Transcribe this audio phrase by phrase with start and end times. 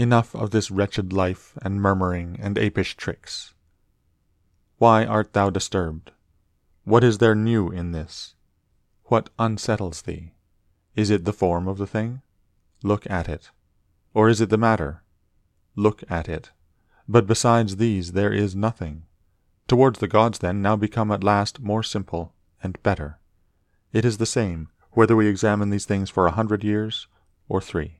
[0.00, 3.52] Enough of this wretched life, and murmuring, and apish tricks.
[4.78, 6.12] Why art thou disturbed?
[6.84, 8.34] What is there new in this?
[9.04, 10.32] What unsettles thee?
[10.96, 12.22] Is it the form of the thing?
[12.82, 13.50] Look at it.
[14.14, 15.02] Or is it the matter?
[15.76, 16.50] Look at it.
[17.06, 19.02] But besides these there is nothing.
[19.68, 22.32] Towards the gods, then, now become at last more simple
[22.62, 23.20] and better.
[23.92, 27.06] It is the same, whether we examine these things for a hundred years
[27.50, 27.99] or three.